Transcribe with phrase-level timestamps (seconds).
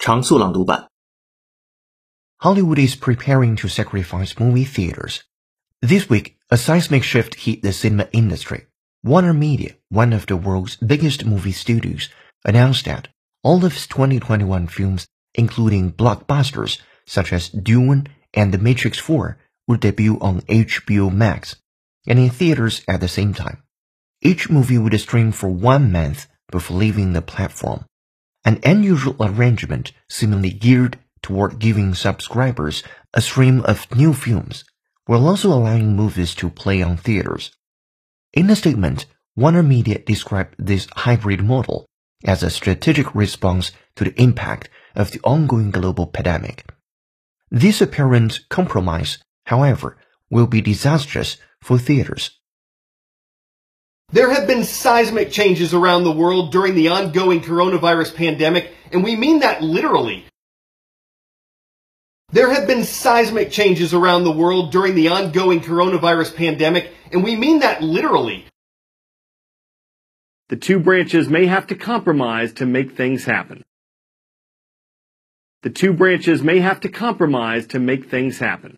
[0.00, 0.88] 常速朗读版。
[2.38, 5.22] Hollywood is preparing to sacrifice movie theaters.
[5.80, 8.66] This week, a seismic shift hit the cinema industry.
[9.02, 12.08] Warner Media, one of the world's biggest movie studios,
[12.44, 13.08] announced that
[13.42, 19.38] all of its 2021 films, including blockbusters such as Dune and The Matrix 4,
[19.68, 21.56] would debut on HBO Max
[22.06, 23.62] and in theaters at the same time.
[24.22, 27.84] Each movie would stream for one month before leaving the platform.
[28.43, 34.63] An unusual arrangement seemingly geared toward giving subscribers a stream of new films,
[35.05, 37.51] while also allowing movies to play on theaters.
[38.33, 41.85] In a statement, Warner Media described this hybrid model
[42.25, 46.65] as a strategic response to the impact of the ongoing global pandemic.
[47.49, 49.97] This apparent compromise, however,
[50.29, 52.39] will be disastrous for theaters.
[54.11, 59.15] There have been seismic changes around the world during the ongoing coronavirus pandemic, and we
[59.15, 60.25] mean that literally.
[62.33, 67.35] There have been seismic changes around the world during the ongoing coronavirus pandemic, and we
[67.35, 68.45] mean that literally.
[70.49, 73.63] The two branches may have to compromise to make things happen.
[75.63, 78.75] The two branches may have to compromise to make things happen.